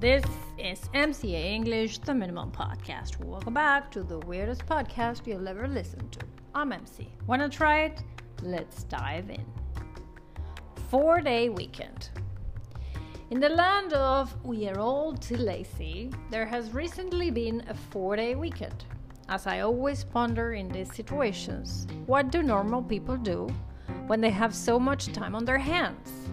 [0.00, 0.22] This
[0.58, 3.18] is MCA English, the Minimum Podcast.
[3.18, 6.20] Welcome back to the weirdest podcast you'll ever listen to.
[6.54, 7.08] I'm MC.
[7.26, 8.04] Wanna try it?
[8.40, 9.44] Let's dive in.
[10.88, 12.10] Four day weekend.
[13.32, 18.14] In the land of we are all too lazy, there has recently been a four
[18.14, 18.84] day weekend.
[19.28, 23.48] As I always ponder in these situations, what do normal people do
[24.06, 26.28] when they have so much time on their hands?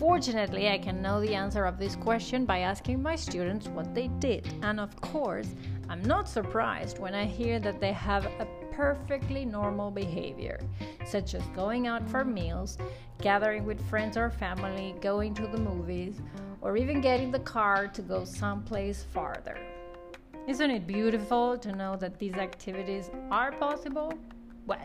[0.00, 4.08] Fortunately, I can know the answer of this question by asking my students what they
[4.18, 4.50] did.
[4.62, 5.54] And of course,
[5.90, 10.58] I'm not surprised when I hear that they have a perfectly normal behavior,
[11.04, 12.78] such as going out for meals,
[13.20, 16.22] gathering with friends or family, going to the movies,
[16.62, 19.58] or even getting the car to go someplace farther.
[20.48, 24.14] Isn't it beautiful to know that these activities are possible?
[24.66, 24.78] Well,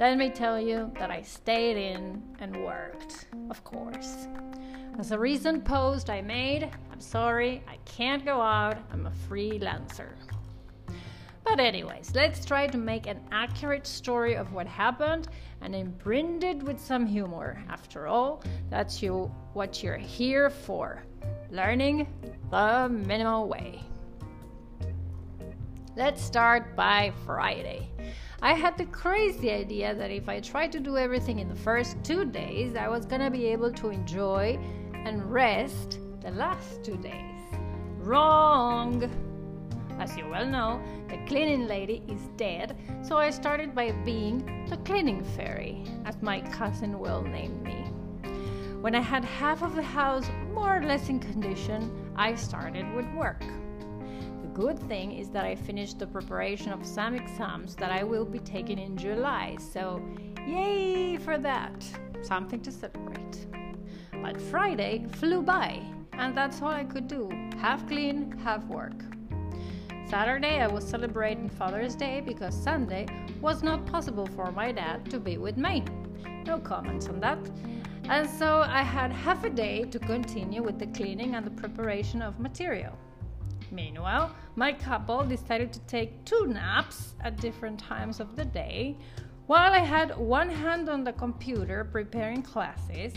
[0.00, 4.28] let me tell you that I stayed in and worked, of course.
[4.98, 10.10] As a recent post I made, I'm sorry, I can't go out, I'm a freelancer.
[11.44, 15.28] But, anyways, let's try to make an accurate story of what happened
[15.60, 17.62] and imprint it with some humor.
[17.68, 21.04] After all, that's you, what you're here for
[21.50, 22.08] learning
[22.50, 23.80] the minimal way.
[25.96, 27.88] Let's start by Friday.
[28.42, 31.96] I had the crazy idea that if I tried to do everything in the first
[32.04, 34.58] two days, I was gonna be able to enjoy
[34.92, 37.40] and rest the last two days.
[37.96, 39.10] Wrong!
[39.98, 44.76] As you well know, the cleaning lady is dead, so I started by being the
[44.76, 47.86] cleaning fairy, as my cousin Will named me.
[48.82, 53.06] When I had half of the house more or less in condition, I started with
[53.14, 53.42] work
[54.56, 58.38] good thing is that I finished the preparation of some exams that I will be
[58.38, 60.02] taking in July, so
[60.46, 61.84] yay for that!
[62.22, 63.46] Something to celebrate.
[64.22, 65.82] But Friday flew by,
[66.14, 67.28] and that's all I could do
[67.58, 68.98] half clean, half work.
[70.08, 73.06] Saturday, I was celebrating Father's Day because Sunday
[73.42, 75.84] was not possible for my dad to be with me.
[76.46, 77.50] No comments on that.
[78.04, 82.22] And so I had half a day to continue with the cleaning and the preparation
[82.22, 82.96] of material.
[83.70, 88.96] Meanwhile, my couple decided to take two naps at different times of the day
[89.46, 93.12] while I had one hand on the computer preparing classes,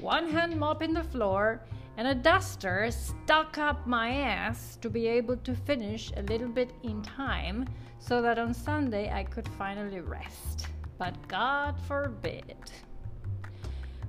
[0.00, 1.64] one hand mopping the floor,
[1.96, 6.72] and a duster stuck up my ass to be able to finish a little bit
[6.82, 7.66] in time
[7.98, 10.66] so that on Sunday I could finally rest.
[10.98, 12.56] But God forbid.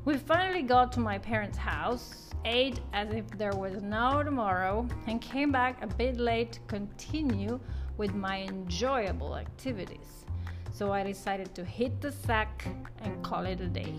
[0.04, 5.20] We finally got to my parents' house ate as if there was no tomorrow, and
[5.20, 7.60] came back a bit late to continue
[7.98, 10.26] with my enjoyable activities.
[10.72, 12.66] So I decided to hit the sack
[13.00, 13.96] and call it a day.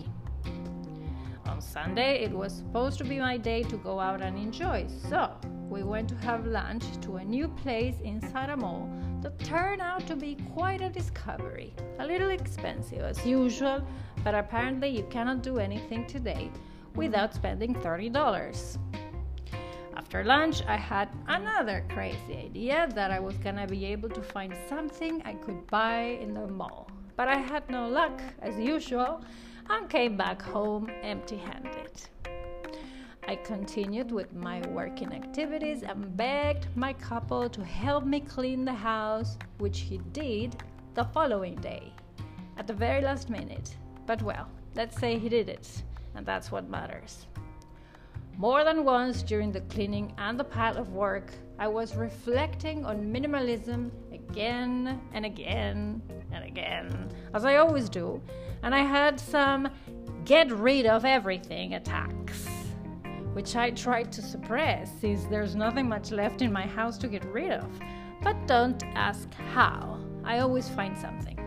[1.45, 5.31] On Sunday, it was supposed to be my day to go out and enjoy, so
[5.69, 8.89] we went to have lunch to a new place inside a mall
[9.21, 11.73] that turned out to be quite a discovery.
[11.99, 13.85] A little expensive as usual,
[14.23, 16.51] but apparently you cannot do anything today
[16.97, 18.79] without spending $30.
[19.95, 24.53] After lunch, I had another crazy idea that I was gonna be able to find
[24.67, 26.89] something I could buy in the mall.
[27.15, 29.21] But I had no luck, as usual,
[29.69, 31.91] and came back home empty handed.
[33.27, 38.73] I continued with my working activities and begged my couple to help me clean the
[38.73, 40.55] house, which he did
[40.93, 41.93] the following day,
[42.57, 43.75] at the very last minute.
[44.05, 45.83] But well, let's say he did it
[46.17, 47.27] and that's what matters.
[48.37, 53.13] More than once during the cleaning and the pile of work, I was reflecting on
[53.13, 56.01] minimalism again and again
[56.31, 58.21] and again, as I always do,
[58.63, 59.69] and I had some
[60.25, 62.47] get rid of everything attacks,
[63.33, 67.23] which I tried to suppress since there's nothing much left in my house to get
[67.25, 67.67] rid of.
[68.23, 71.39] But don't ask how, I always find something.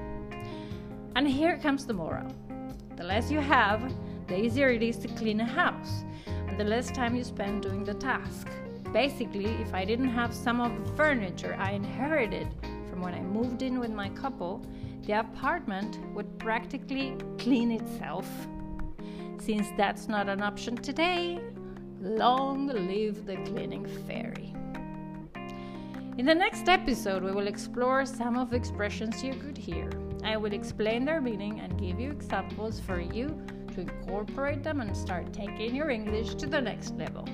[1.14, 2.32] And here comes the moral
[3.00, 3.80] the less you have,
[4.30, 6.04] the easier it is to clean a house
[6.46, 8.46] and the less time you spend doing the task.
[8.92, 12.46] Basically, if I didn't have some of the furniture I inherited
[12.88, 14.64] from when I moved in with my couple,
[15.04, 18.28] the apartment would practically clean itself.
[19.40, 21.40] Since that's not an option today,
[22.00, 24.54] long live the cleaning fairy.
[26.18, 29.90] In the next episode, we will explore some of the expressions you could hear.
[30.22, 33.36] I will explain their meaning and give you examples for you
[33.74, 37.26] to incorporate them and start taking your English to the next level.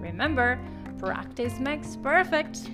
[0.00, 0.58] Remember,
[0.98, 2.70] practice makes perfect.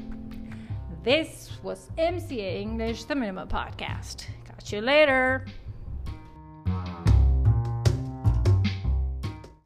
[1.03, 4.27] This was MCA English, the Minimum Podcast.
[4.45, 5.47] Catch you later.